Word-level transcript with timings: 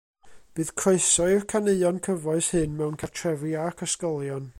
Bydd 0.59 0.71
croeso 0.81 1.27
i'r 1.33 1.45
caneuon 1.53 2.01
cyfoes 2.09 2.49
hyn 2.57 2.73
mewn 2.79 2.99
cartrefi 3.05 3.53
ac 3.67 3.85
ysgolion. 3.89 4.49